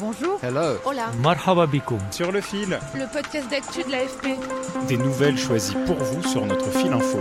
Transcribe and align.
Bonjour. 0.00 0.38
Hello. 0.44 0.76
Hola. 0.84 1.10
Marhaba 1.20 1.66
bikoum. 1.66 1.98
Sur 2.12 2.30
le 2.30 2.40
fil. 2.40 2.78
Le 2.94 3.12
podcast 3.12 3.50
d'actu 3.50 3.82
de 3.82 3.90
l'AFP. 3.90 4.38
Des 4.86 4.96
nouvelles 4.96 5.36
choisies 5.36 5.74
pour 5.86 5.96
vous 5.96 6.22
sur 6.22 6.46
notre 6.46 6.70
fil 6.70 6.92
info. 6.92 7.18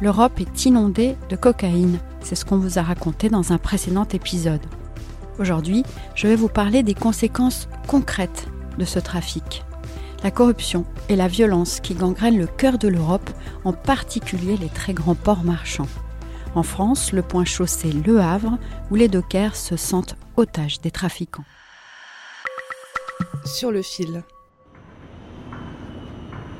L'Europe 0.00 0.38
est 0.38 0.66
inondée 0.66 1.16
de 1.28 1.34
cocaïne. 1.34 1.98
C'est 2.20 2.36
ce 2.36 2.44
qu'on 2.44 2.58
vous 2.58 2.78
a 2.78 2.82
raconté 2.82 3.28
dans 3.28 3.52
un 3.52 3.58
précédent 3.58 4.06
épisode. 4.12 4.64
Aujourd'hui, 5.40 5.82
je 6.14 6.28
vais 6.28 6.36
vous 6.36 6.48
parler 6.48 6.84
des 6.84 6.94
conséquences 6.94 7.68
concrètes 7.88 8.46
de 8.78 8.84
ce 8.84 9.00
trafic. 9.00 9.64
La 10.22 10.30
corruption 10.30 10.84
et 11.08 11.16
la 11.16 11.26
violence 11.26 11.80
qui 11.80 11.94
gangrènent 11.94 12.38
le 12.38 12.46
cœur 12.46 12.78
de 12.78 12.86
l'Europe, 12.86 13.30
en 13.64 13.72
particulier 13.72 14.56
les 14.56 14.68
très 14.68 14.92
grands 14.92 15.16
ports 15.16 15.42
marchands. 15.42 15.88
En 16.54 16.62
France, 16.62 17.12
le 17.12 17.22
point 17.22 17.44
chaud 17.44 17.66
c'est 17.66 17.92
Le 17.92 18.20
Havre, 18.20 18.58
où 18.92 18.94
les 18.94 19.08
dockers 19.08 19.56
se 19.56 19.76
sentent 19.76 20.16
otages 20.36 20.80
des 20.80 20.90
trafiquants. 20.90 21.44
Sur 23.44 23.70
le 23.70 23.82
fil. 23.82 24.22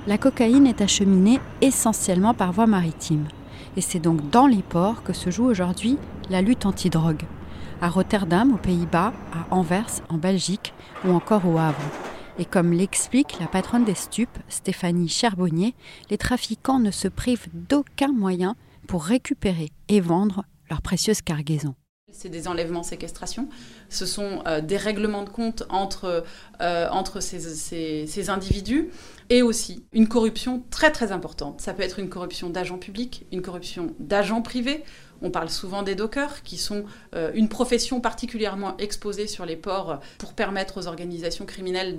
La 0.06 0.18
cocaïne 0.18 0.66
est 0.66 0.80
acheminée 0.80 1.40
essentiellement 1.60 2.34
par 2.34 2.52
voie 2.52 2.66
maritime. 2.66 3.28
Et 3.77 3.80
c'est 3.80 3.98
donc 3.98 4.30
dans 4.30 4.46
les 4.46 4.62
ports 4.62 5.02
que 5.02 5.12
se 5.12 5.30
joue 5.30 5.44
aujourd'hui 5.44 5.98
la 6.30 6.42
lutte 6.42 6.66
antidrogue. 6.66 7.24
À 7.80 7.88
Rotterdam, 7.88 8.52
aux 8.52 8.58
Pays-Bas, 8.58 9.12
à 9.32 9.54
Anvers, 9.54 10.00
en 10.08 10.18
Belgique 10.18 10.74
ou 11.05 11.12
encore 11.12 11.46
au 11.46 11.58
Havre. 11.58 11.78
Et 12.38 12.44
comme 12.44 12.72
l'explique 12.72 13.38
la 13.40 13.46
patronne 13.46 13.84
des 13.84 13.94
stupes, 13.94 14.38
Stéphanie 14.48 15.08
Charbonnier, 15.08 15.74
les 16.08 16.18
trafiquants 16.18 16.78
ne 16.78 16.90
se 16.90 17.08
privent 17.08 17.48
d'aucun 17.52 18.12
moyen 18.12 18.56
pour 18.86 19.05
récupérer 19.05 19.70
et 19.88 20.00
vendre 20.00 20.44
leurs 20.70 20.82
précieuses 20.82 21.22
cargaisons. 21.22 21.74
C'est 22.12 22.28
des 22.28 22.48
enlèvements, 22.48 22.83
séquestrations. 22.83 23.48
Ce 23.89 24.06
sont 24.06 24.42
euh, 24.47 24.61
des 24.61 24.77
règlements 24.77 25.22
de 25.22 25.30
compte 25.30 25.64
entre, 25.69 26.25
euh, 26.61 26.89
entre 26.91 27.20
ces, 27.20 27.41
ces, 28.06 28.30
individus 28.30 28.91
et 29.28 29.42
aussi 29.42 29.84
une 29.92 30.08
corruption 30.08 30.62
très 30.70 30.91
très 30.91 31.12
importante. 31.12 31.61
Ça 31.61 31.72
peut 31.72 31.83
être 31.83 31.98
une 31.98 32.08
corruption 32.08 32.50
d'agents 32.50 32.78
publics, 32.78 33.27
une 33.33 33.42
corruption 33.42 33.94
d'agents 33.98 34.42
privés. 34.42 34.84
On 35.22 35.30
parle 35.30 35.50
souvent 35.50 35.83
des 35.83 35.94
dockers, 35.94 36.42
qui 36.42 36.56
sont 36.56 36.84
euh, 37.14 37.30
une 37.34 37.48
profession 37.48 38.00
particulièrement 38.00 38.77
exposée 38.78 39.27
sur 39.27 39.47
les 39.47 39.56
ports 39.56 40.00
pour 40.19 40.33
permettre 40.33 40.78
aux 40.78 40.86
organisations 40.86 41.47
criminelles 41.47 41.98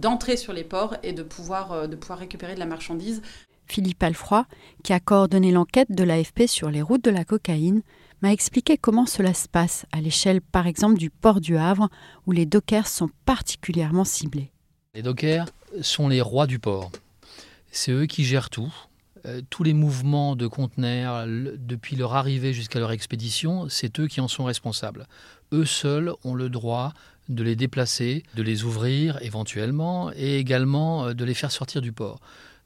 d'entrer 0.00 0.36
sur 0.36 0.52
les 0.52 0.64
ports 0.64 0.96
et 1.02 1.12
de 1.12 1.22
pouvoir, 1.22 1.88
de 1.88 1.96
pouvoir 1.96 2.18
récupérer 2.18 2.54
de 2.54 2.60
la 2.60 2.66
marchandise. 2.66 3.22
Philippe 3.66 4.02
Alfroy, 4.02 4.46
qui 4.82 4.92
a 4.92 5.00
coordonné 5.00 5.50
l'enquête 5.50 5.90
de 5.90 6.04
l'AFP 6.04 6.46
sur 6.46 6.70
les 6.70 6.82
routes 6.82 7.04
de 7.04 7.10
la 7.10 7.24
cocaïne, 7.24 7.82
m'a 8.24 8.32
expliqué 8.32 8.78
comment 8.78 9.04
cela 9.04 9.34
se 9.34 9.48
passe 9.48 9.84
à 9.92 10.00
l'échelle 10.00 10.40
par 10.40 10.66
exemple 10.66 10.96
du 10.96 11.10
port 11.10 11.42
du 11.42 11.58
Havre 11.58 11.90
où 12.26 12.32
les 12.32 12.46
dockers 12.46 12.86
sont 12.86 13.10
particulièrement 13.26 14.04
ciblés. 14.04 14.50
Les 14.94 15.02
dockers 15.02 15.44
sont 15.82 16.08
les 16.08 16.22
rois 16.22 16.46
du 16.46 16.58
port. 16.58 16.90
C'est 17.70 17.92
eux 17.92 18.06
qui 18.06 18.24
gèrent 18.24 18.48
tout. 18.48 18.72
Euh, 19.26 19.42
tous 19.50 19.62
les 19.62 19.74
mouvements 19.74 20.36
de 20.36 20.46
conteneurs, 20.46 21.26
depuis 21.26 21.96
leur 21.96 22.14
arrivée 22.14 22.54
jusqu'à 22.54 22.78
leur 22.78 22.92
expédition, 22.92 23.68
c'est 23.68 24.00
eux 24.00 24.06
qui 24.06 24.22
en 24.22 24.28
sont 24.28 24.44
responsables. 24.44 25.06
Eux 25.52 25.66
seuls 25.66 26.10
ont 26.24 26.34
le 26.34 26.48
droit 26.48 26.94
de 27.28 27.42
les 27.42 27.56
déplacer, 27.56 28.22
de 28.36 28.42
les 28.42 28.64
ouvrir 28.64 29.18
éventuellement 29.20 30.10
et 30.16 30.38
également 30.38 31.08
euh, 31.08 31.12
de 31.12 31.26
les 31.26 31.34
faire 31.34 31.52
sortir 31.52 31.82
du 31.82 31.92
port. 31.92 32.20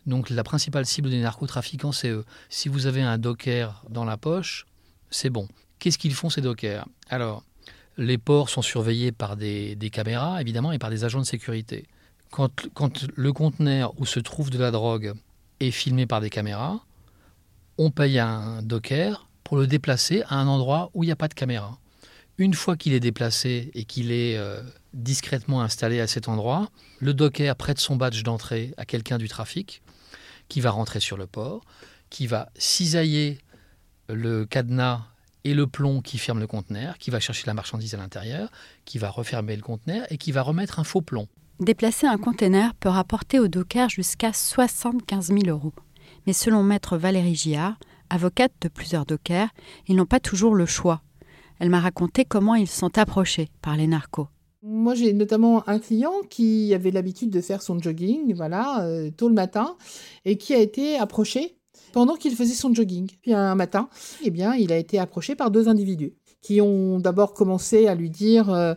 Donc 0.07 0.31
la 0.31 0.45
principale 0.45 0.87
cible 0.87 1.11
des 1.11 1.21
narcotrafiquants, 1.21 1.91
c'est 1.91 2.11
eux. 2.11 2.25
Si 2.49 2.69
vous 2.69 2.87
avez 2.87 3.03
un 3.03 3.19
docker 3.19 3.83
dans 3.91 4.05
la 4.05 4.17
poche, 4.17 4.65
c'est 5.11 5.31
bon. 5.31 5.49
Qu'est-ce 5.79 5.99
qu'ils 5.99 6.15
font 6.15 6.31
ces 6.31 6.41
dockers? 6.41 6.87
Alors, 7.09 7.45
les 7.97 8.19
ports 8.19 8.49
sont 8.49 8.63
surveillés 8.63 9.13
par 9.13 9.37
des, 9.37 9.77
caméras, 9.93 10.41
évidemment, 10.41 10.73
et 10.73 10.79
par 10.79 10.91
des 10.91 11.05
agents 11.05 11.21
de 11.21 11.25
sécurité. 11.27 11.87
Quand, 12.31 12.69
quand, 12.75 13.07
le 13.15 13.33
conteneur 13.33 13.93
où 13.99 14.07
se 14.07 14.21
trouve 14.21 14.51
de 14.51 14.59
la 14.59 14.71
drogue 14.71 15.15
est 15.61 15.71
filmé 15.71 16.07
par 16.07 16.21
des 16.21 16.31
caméras, 16.31 16.85
on 17.79 17.91
paye 17.91 18.19
un 18.19 18.63
docker 18.63 19.29
pour 19.45 19.57
le 19.57 19.67
déplacer 19.67 20.23
à 20.29 20.37
un 20.37 20.47
endroit 20.47 20.91
où 20.95 21.05
il 21.05 21.07
n'y 21.07 21.13
a 21.13 21.17
pas 21.17 21.29
de 21.29 21.35
caméra. 21.35 21.79
Une 22.37 22.55
fois 22.55 22.77
qu'il 22.77 22.93
est 22.93 23.01
déplacé 23.01 23.71
et 23.75 23.85
qu'il 23.85 24.13
est 24.13 24.37
euh, 24.37 24.63
discrètement 24.95 25.63
installé 25.63 26.01
à 26.01 26.07
cet 26.07 26.29
endroit, 26.29 26.71
le 27.01 27.15
docker 27.15 27.57
prête 27.57 27.79
son 27.79 27.97
badge 27.97 28.23
d'entrée 28.23 28.75
à 28.77 28.85
quelqu'un 28.85 29.19
du 29.19 29.29
trafic 29.29 29.83
qui 30.49 30.61
va 30.61 30.71
rentrer 30.71 31.01
sur 31.01 31.17
le 31.17 31.27
port, 31.27 31.65
qui 32.11 32.27
va 32.27 32.51
cisailler 32.57 33.39
le 34.09 34.45
cadenas 34.45 35.03
et 35.45 35.55
le 35.55 35.67
plomb 35.67 36.01
qui 36.01 36.19
ferme 36.19 36.41
le 36.41 36.47
conteneur, 36.47 36.99
qui 36.99 37.11
va 37.11 37.21
chercher 37.21 37.45
la 37.47 37.55
marchandise 37.55 37.95
à 37.95 37.99
l'intérieur, 37.99 38.51
qui 38.85 38.99
va 38.99 39.11
refermer 39.11 39.57
le 39.57 39.63
conteneur 39.63 40.07
et 40.11 40.19
qui 40.19 40.33
va 40.33 40.43
remettre 40.43 40.79
un 40.79 40.85
faux 40.85 41.01
plomb. 41.01 41.29
Déplacer 41.61 42.07
un 42.07 42.19
conteneur 42.19 42.75
peut 42.75 42.89
rapporter 42.89 43.39
au 43.39 43.49
docker 43.49 43.89
jusqu'à 43.89 44.33
75 44.33 45.29
000 45.29 45.41
euros. 45.49 45.73
Mais 46.27 46.33
selon 46.33 46.63
maître 46.63 46.97
Valérie 46.97 47.35
Giard, 47.35 47.79
avocate 48.11 48.53
de 48.61 48.69
plusieurs 48.69 49.07
dockers, 49.07 49.49
ils 49.87 49.97
n'ont 49.97 50.07
pas 50.07 50.21
toujours 50.21 50.55
le 50.55 50.67
choix. 50.67 51.03
Elle 51.59 51.71
m'a 51.71 51.81
raconté 51.81 52.25
comment 52.25 52.55
ils 52.55 52.69
sont 52.69 52.97
approchés 52.99 53.49
par 53.63 53.77
les 53.77 53.87
narcos. 53.87 54.29
Moi, 54.63 54.95
j'ai 54.95 55.13
notamment 55.13 55.69
un 55.69 55.79
client 55.79 56.13
qui 56.29 56.75
avait 56.75 56.91
l'habitude 56.91 57.31
de 57.31 57.41
faire 57.41 57.63
son 57.63 57.79
jogging, 57.79 58.35
voilà, 58.35 58.85
euh, 58.85 59.11
tôt 59.11 59.29
le 59.29 59.35
matin, 59.35 59.77
et 60.25 60.37
qui 60.37 60.55
a 60.55 60.59
été 60.59 60.99
approché 60.99 61.58
pendant 61.93 62.15
qu'il 62.15 62.35
faisait 62.35 62.55
son 62.55 62.75
jogging. 62.75 63.11
Puis 63.23 63.33
un 63.33 63.55
matin, 63.55 63.89
eh 64.23 64.31
bien, 64.31 64.55
il 64.55 64.73
a 64.73 64.77
été 64.77 64.99
approché 64.99 65.35
par 65.35 65.51
deux 65.51 65.69
individus 65.69 66.15
qui 66.41 66.61
ont 66.61 67.01
d'abord 67.01 67.35
commencé 67.35 67.89
à 67.89 67.95
lui 67.95 68.11
dire 68.11 68.51
euh, 68.51 68.75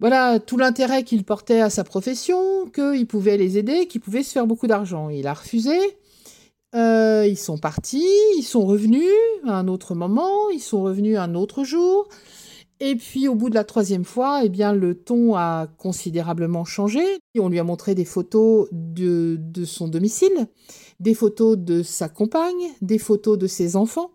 voilà 0.00 0.38
tout 0.38 0.56
l'intérêt 0.56 1.02
qu'il 1.02 1.24
portait 1.24 1.60
à 1.60 1.70
sa 1.70 1.84
profession, 1.84 2.66
qu'il 2.74 3.06
pouvait 3.06 3.36
les 3.36 3.58
aider, 3.58 3.86
qu'il 3.86 4.00
pouvait 4.00 4.22
se 4.22 4.32
faire 4.32 4.46
beaucoup 4.46 4.66
d'argent. 4.66 5.08
Il 5.10 5.26
a 5.26 5.34
refusé. 5.34 5.78
Euh, 6.74 7.26
ils 7.28 7.38
sont 7.38 7.58
partis, 7.58 8.06
ils 8.38 8.44
sont 8.44 8.64
revenus 8.64 9.10
à 9.44 9.54
un 9.54 9.66
autre 9.66 9.96
moment, 9.96 10.50
ils 10.50 10.60
sont 10.60 10.82
revenus 10.82 11.18
un 11.18 11.34
autre 11.34 11.64
jour. 11.64 12.08
Et 12.82 12.96
puis 12.96 13.28
au 13.28 13.34
bout 13.34 13.50
de 13.50 13.54
la 13.54 13.64
troisième 13.64 14.04
fois, 14.04 14.40
eh 14.42 14.48
bien 14.48 14.72
le 14.72 14.94
ton 14.94 15.36
a 15.36 15.66
considérablement 15.76 16.64
changé. 16.64 17.00
On 17.38 17.50
lui 17.50 17.58
a 17.58 17.64
montré 17.64 17.94
des 17.94 18.06
photos 18.06 18.68
de, 18.72 19.36
de 19.38 19.64
son 19.66 19.86
domicile, 19.86 20.48
des 20.98 21.12
photos 21.12 21.58
de 21.58 21.82
sa 21.82 22.08
compagne, 22.08 22.70
des 22.80 22.98
photos 22.98 23.36
de 23.36 23.46
ses 23.46 23.76
enfants. 23.76 24.12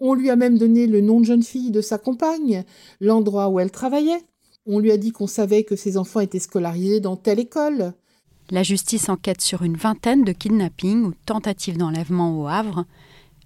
On 0.00 0.14
lui 0.14 0.30
a 0.30 0.36
même 0.36 0.56
donné 0.56 0.86
le 0.86 1.02
nom 1.02 1.20
de 1.20 1.26
jeune 1.26 1.42
fille 1.42 1.70
de 1.70 1.82
sa 1.82 1.98
compagne, 1.98 2.64
l'endroit 3.00 3.48
où 3.48 3.60
elle 3.60 3.70
travaillait. 3.70 4.22
On 4.64 4.78
lui 4.78 4.90
a 4.90 4.96
dit 4.96 5.10
qu'on 5.12 5.26
savait 5.26 5.64
que 5.64 5.76
ses 5.76 5.98
enfants 5.98 6.20
étaient 6.20 6.38
scolarisés 6.38 7.00
dans 7.00 7.16
telle 7.16 7.40
école. 7.40 7.92
La 8.50 8.62
justice 8.62 9.10
enquête 9.10 9.42
sur 9.42 9.62
une 9.62 9.76
vingtaine 9.76 10.24
de 10.24 10.32
kidnappings 10.32 11.04
ou 11.04 11.12
tentatives 11.26 11.76
d'enlèvement 11.76 12.40
au 12.40 12.46
Havre. 12.46 12.86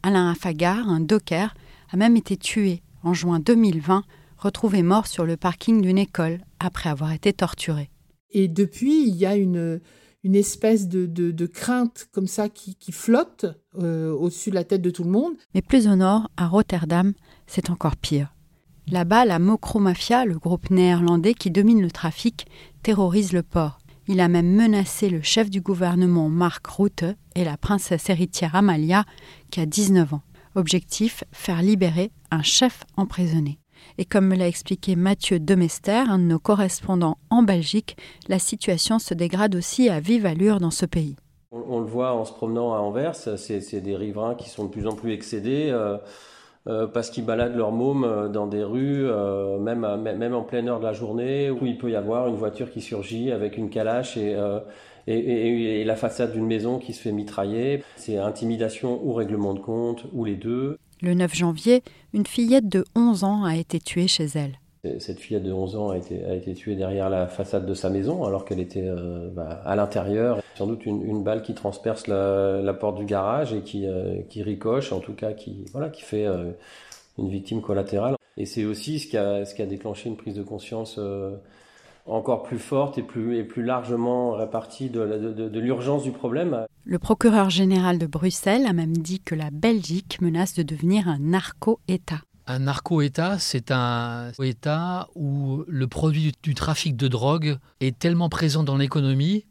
Alain 0.05 0.31
Afagar, 0.31 0.89
un 0.89 1.01
docker, 1.01 1.55
a 1.91 1.97
même 1.97 2.17
été 2.17 2.37
tué 2.37 2.83
en 3.03 3.13
juin 3.13 3.41
2020 3.41 4.05
retrouvé 4.43 4.83
mort 4.83 5.07
sur 5.07 5.25
le 5.25 5.37
parking 5.37 5.81
d'une 5.81 5.99
école 5.99 6.41
après 6.59 6.91
avoir 6.91 7.13
été 7.13 7.33
torturé. 7.33 7.91
Et 8.31 8.49
depuis, 8.49 9.07
il 9.07 9.15
y 9.15 9.27
a 9.27 9.37
une, 9.37 9.81
une 10.25 10.35
espèce 10.35 10.89
de, 10.89 11.07
de, 11.07 11.31
de 11.31 11.47
crainte 11.47 12.09
comme 12.13 12.27
ça 12.27 12.49
qui, 12.49 12.75
qui 12.77 12.93
flotte 12.93 13.47
euh, 13.79 14.11
au-dessus 14.13 14.51
de 14.51 14.55
la 14.55 14.65
tête 14.65 14.83
de 14.83 14.91
tout 14.91 15.05
le 15.05 15.11
monde. 15.11 15.35
Mais 15.55 15.63
plus 15.63 15.87
au 15.87 15.97
nord, 15.97 16.31
à 16.37 16.47
Rotterdam, 16.47 17.13
c'est 17.47 17.71
encore 17.71 17.97
pire. 17.97 18.35
Là-bas, 18.89 19.25
la 19.25 19.39
Mafia, 19.39 20.25
le 20.25 20.39
groupe 20.39 20.71
néerlandais 20.71 21.35
qui 21.35 21.51
domine 21.51 21.81
le 21.81 21.91
trafic, 21.91 22.47
terrorise 22.83 23.33
le 23.33 23.43
port. 23.43 23.79
Il 24.09 24.21
a 24.21 24.29
même 24.29 24.53
menacé 24.53 25.09
le 25.09 25.23
chef 25.23 25.49
du 25.49 25.61
gouvernement 25.61 26.29
Mark 26.29 26.67
Rutte 26.67 27.05
et 27.37 27.45
la 27.45 27.57
princesse 27.57 28.11
héritière 28.11 28.57
Amalia, 28.57 29.05
qui 29.51 29.61
a 29.61 29.67
19 29.67 30.15
ans. 30.15 30.23
Objectif, 30.57 31.25
faire 31.31 31.63
libérer 31.63 32.11
un 32.31 32.43
chef 32.43 32.85
emprisonné. 32.97 33.62
Et 33.99 34.05
comme 34.05 34.27
me 34.27 34.37
l'a 34.37 34.49
expliqué 34.49 34.97
Mathieu 34.97 35.39
Demester, 35.39 35.93
un 36.09 36.19
de 36.19 36.25
nos 36.25 36.39
correspondants 36.39 37.19
en 37.31 37.43
Belgique, 37.43 37.97
la 38.29 38.39
situation 38.39 38.99
se 38.99 39.15
dégrade 39.15 39.55
aussi 39.55 39.89
à 39.89 40.01
vive 40.01 40.27
allure 40.27 40.61
dans 40.61 40.71
ce 40.71 40.87
pays. 40.87 41.17
On, 41.53 41.81
le 41.81 41.87
voit 41.87 42.15
en 42.15 42.25
se 42.25 42.33
promenant 42.33 42.73
à 42.73 42.79
Anvers, 42.79 43.15
c'est 43.15 43.81
des 43.83 43.95
riverains 43.95 44.35
qui 44.35 44.49
sont 44.49 44.65
de 44.65 44.71
plus 44.71 44.87
en 44.87 44.95
plus 44.95 45.13
excédés. 45.13 45.69
Euh, 45.71 45.99
euh, 46.69 46.87
parce 46.87 47.11
qu'ils 47.11 47.27
baladent 47.27 47.57
leur 47.57 47.73
môme 47.73 48.05
euh, 48.05 48.29
dans 48.29 48.47
des 48.47 48.63
rues, 48.63 49.05
même, 49.61 49.85
en 49.85 50.43
pleine 50.43 50.69
heure 50.69 50.79
de 50.79 50.85
la 50.85 50.95
journée, 50.95 51.51
où 51.51 51.67
il 51.67 51.77
peut 51.77 51.91
y 51.91 51.97
avoir 51.97 52.29
une 52.29 52.37
voiture 52.37 52.71
qui 52.71 52.81
surgit 52.81 53.33
avec 53.33 53.59
une 53.59 53.69
calache 53.69 54.17
et, 54.17 54.35
et 55.07 55.85
la 55.85 55.97
façade 55.97 56.33
d'une 56.33 56.47
maison 56.47 56.79
qui 56.79 56.95
se 56.95 57.03
fait 57.03 57.13
mitrailler. 57.13 57.83
C'est 57.97 58.17
intimidation 58.17 59.01
ou 59.05 59.13
règlement 59.13 59.53
de 59.53 59.61
compte, 59.61 60.07
ou 60.15 60.25
les 60.25 60.37
deux. 60.37 60.79
Le 61.03 61.15
9 61.15 61.35
janvier, 61.35 61.83
une 62.15 62.27
fillette 62.27 62.69
de 62.69 62.85
11 62.95 63.25
ans 63.25 63.43
a 63.43 63.57
été 63.57 63.81
tuée 63.81 64.07
chez 64.07 64.27
elle. 64.37 64.61
Cette 65.01 65.19
fillette 65.19 65.43
de 65.43 65.53
11 65.53 65.77
ans 65.77 65.91
a 65.91 65.97
été, 65.97 66.55
tuée 66.55 66.77
derrière 66.77 67.11
la 67.11 67.27
façade 67.27 67.67
de 67.67 67.75
sa 67.75 67.91
maison 67.91 68.25
alors 68.25 68.45
qu'elle 68.45 68.61
était 68.61 68.87
euh, 68.87 69.29
bah, 69.33 69.61
à 69.65 69.75
l'intérieur. 69.75 70.41
Sans 70.55 70.69
doute 70.69 70.87
une, 70.87 71.25
balle 71.25 71.43
qui 71.43 71.55
transperce 71.55 72.07
la, 72.07 72.77
porte 72.79 72.99
du 72.99 73.05
garage 73.05 73.53
et 73.53 73.63
qui, 73.63 73.85
euh, 73.87 74.23
qui 74.29 74.45
ricoche, 74.45 74.93
en 74.93 75.01
tout 75.01 75.15
cas 75.15 75.33
qui, 75.33 75.65
voilà, 75.73 75.89
qui 75.89 76.03
fait 76.03 76.25
euh, 76.25 76.53
une 77.19 77.29
victime 77.29 77.63
collatérale. 77.63 78.15
Et 78.37 78.47
c'est 78.47 78.65
aussi 78.65 79.01
ce 79.01 79.09
qui 79.09 79.17
a 79.17 79.67
déclenché 79.67 80.09
une 80.09 80.17
prise 80.17 80.35
de 80.35 80.43
conscience 80.45 81.01
encore 82.07 82.43
plus 82.43 82.59
forte 82.59 82.99
et 82.99 83.03
plus, 83.03 83.37
et 83.39 83.45
plus 83.45 83.63
largement 83.63 84.33
répartie 84.33 84.91
de, 84.91 85.07
de, 85.07 85.49
de 85.49 85.61
l'urgence 85.61 86.03
du 86.03 86.11
problème. 86.11 86.67
Le 86.85 86.99
procureur 86.99 87.51
général 87.51 87.99
de 87.99 88.07
Bruxelles 88.07 88.67
a 88.67 88.73
même 88.73 88.97
dit 88.97 89.21
que 89.21 89.35
la 89.35 89.51
Belgique 89.51 90.21
menace 90.21 90.55
de 90.55 90.63
devenir 90.63 91.09
un 91.09 91.19
narco-État. 91.19 92.21
Un 92.47 92.59
narco-État, 92.61 93.39
c'est 93.39 93.71
un 93.71 94.33
État 94.43 95.09
où 95.15 95.63
le 95.69 95.87
produit 95.87 96.33
du 96.43 96.55
trafic 96.55 96.97
de 96.97 97.07
drogue 97.07 97.59
est 97.81 97.97
tellement 97.97 98.29
présent 98.29 98.65
dans 98.65 98.77
l'économie 98.77 99.47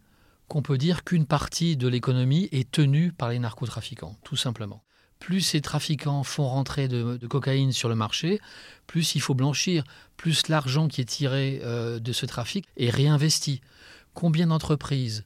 qu'on 0.49 0.61
peut 0.61 0.77
dire 0.77 1.05
qu'une 1.05 1.25
partie 1.25 1.77
de 1.77 1.87
l'économie 1.87 2.49
est 2.51 2.69
tenue 2.69 3.13
par 3.13 3.29
les 3.29 3.39
narcotrafiquants, 3.39 4.17
tout 4.25 4.35
simplement. 4.35 4.83
Plus 5.21 5.41
ces 5.41 5.61
trafiquants 5.61 6.23
font 6.23 6.47
rentrer 6.47 6.87
de, 6.87 7.15
cocaïne 7.27 7.71
sur 7.71 7.87
le 7.87 7.95
marché, 7.95 8.41
plus 8.87 9.13
il 9.13 9.21
faut 9.21 9.35
blanchir, 9.35 9.83
plus 10.17 10.47
l'argent 10.47 10.87
qui 10.87 10.99
est 10.99 11.05
tiré 11.05 11.61
euh, 11.63 11.99
de 11.99 12.11
ce 12.11 12.25
trafic 12.25 12.65
est 12.75 12.89
réinvesti. 12.89 13.61
Combien 14.15 14.47
d'entreprises, 14.47 15.23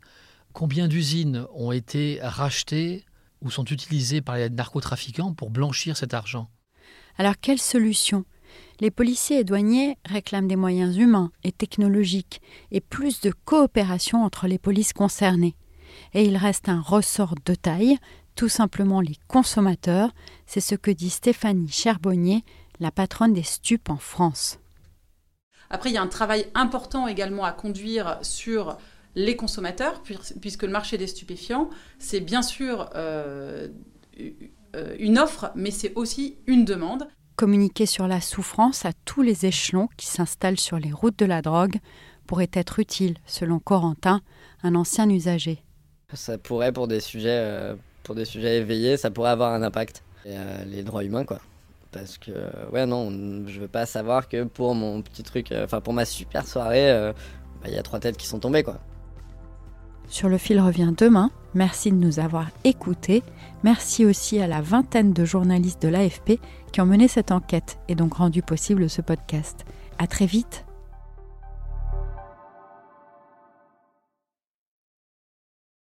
combien 0.52 0.90
d'usines 0.90 1.46
ont 1.54 1.72
été 1.72 2.20
rachetées 2.22 3.06
ou 3.42 3.50
sont 3.50 3.64
utilisées 3.64 4.20
par 4.20 4.36
les 4.36 4.50
narcotrafiquants 4.50 5.34
pour 5.34 5.50
blanchir 5.50 5.96
cet 5.96 6.14
argent? 6.14 6.50
Alors 7.18 7.36
quelle 7.42 7.62
solution? 7.62 8.26
Les 8.82 8.92
policiers 8.92 9.40
et 9.40 9.44
douaniers 9.46 9.98
réclament 10.04 10.50
des 10.50 10.58
moyens 10.58 10.98
humains 10.98 11.32
et 11.46 11.54
technologiques 11.54 12.42
et 12.70 12.82
plus 12.82 13.22
de 13.22 13.32
coopération 13.46 14.26
entre 14.26 14.48
les 14.48 14.60
polices 14.60 14.92
concernées. 14.92 15.56
Et 16.14 16.26
il 16.26 16.36
reste 16.36 16.68
un 16.68 16.82
ressort 16.82 17.36
de 17.46 17.56
taille, 17.56 17.98
tout 18.36 18.50
simplement 18.50 19.02
les 19.02 19.18
consommateurs, 19.28 20.12
c'est 20.46 20.62
ce 20.62 20.76
que 20.76 20.92
dit 20.92 21.10
Stéphanie 21.10 21.70
Cherbonnier, 21.70 22.44
la 22.80 22.92
patronne 22.92 23.34
des 23.34 23.44
stupes 23.44 23.90
en 23.90 23.98
France. 23.98 24.60
Après, 25.70 25.90
il 25.90 25.94
y 25.94 25.98
a 25.98 26.02
un 26.02 26.08
travail 26.08 26.48
important 26.54 27.08
également 27.08 27.44
à 27.44 27.52
conduire 27.52 28.20
sur 28.22 28.78
les 29.16 29.36
consommateurs, 29.36 30.02
puisque 30.42 30.64
le 30.64 30.72
marché 30.72 30.98
des 30.98 31.08
stupéfiants, 31.08 31.70
c'est 32.00 32.20
bien 32.20 32.42
sûr 32.42 32.90
euh, 32.96 33.70
une 35.00 35.18
offre, 35.18 35.52
mais 35.56 35.72
c'est 35.72 35.94
aussi 35.96 36.38
une 36.48 36.66
demande. 36.66 37.08
Communiquer 37.36 37.86
sur 37.86 38.08
la 38.08 38.22
souffrance 38.22 38.86
à 38.86 38.92
tous 39.06 39.22
les 39.22 39.46
échelons 39.46 39.90
qui 39.98 40.06
s'installent 40.06 40.60
sur 40.60 40.80
les 40.80 40.92
routes 40.92 41.18
de 41.18 41.26
la 41.26 41.42
drogue 41.42 41.78
pourrait 42.28 42.52
être 42.54 42.80
utile, 42.80 43.16
selon 43.26 43.60
Corentin, 43.60 44.22
un 44.64 44.76
ancien 44.76 45.10
usager. 45.10 45.64
Ça 46.14 46.38
pourrait, 46.38 46.72
pour 46.72 46.88
des 46.88 47.00
sujets, 47.00 47.30
euh, 47.30 47.76
pour 48.06 48.16
des 48.16 48.24
sujets 48.24 48.60
éveillés, 48.60 48.96
ça 48.96 49.12
pourrait 49.12 49.32
avoir 49.32 49.52
un 49.54 49.62
impact. 49.62 50.04
Euh, 50.28 50.64
les 50.66 50.84
droits 50.84 51.04
humains, 51.04 51.26
quoi. 51.26 51.40
Parce 51.92 52.18
que, 52.18 52.32
ouais, 52.72 52.86
non, 52.86 53.12
je 53.48 53.60
veux 53.60 53.68
pas 53.68 53.86
savoir 53.86 54.28
que 54.28 54.44
pour 54.44 54.74
mon 54.74 55.02
petit 55.02 55.24
truc, 55.24 55.54
enfin, 55.64 55.82
pour 55.82 55.94
ma 55.94 56.06
super 56.06 56.48
soirée, 56.48 57.12
bah, 57.62 57.68
il 57.68 57.74
y 57.74 57.78
a 57.78 57.84
trois 57.84 58.00
têtes 58.00 58.18
qui 58.18 58.28
sont 58.28 58.40
tombées, 58.40 58.64
quoi. 58.64 58.80
Sur 60.08 60.30
le 60.30 60.38
fil 60.38 60.60
revient 60.60 60.94
demain. 60.96 61.32
Merci 61.54 61.92
de 61.92 61.98
nous 61.98 62.20
avoir 62.20 62.48
écoutés. 62.64 63.24
Merci 63.64 64.06
aussi 64.06 64.40
à 64.40 64.48
la 64.48 64.62
vingtaine 64.62 65.14
de 65.14 65.26
journalistes 65.26 65.82
de 65.82 65.88
l'AFP 65.88 66.40
qui 66.72 66.82
ont 66.82 66.86
mené 66.86 67.08
cette 67.08 67.32
enquête 67.32 67.78
et 67.88 67.96
donc 67.96 68.16
rendu 68.16 68.42
possible 68.42 68.90
ce 68.90 69.02
podcast. 69.02 69.66
À 69.98 70.08
très 70.08 70.26
vite. 70.26 70.65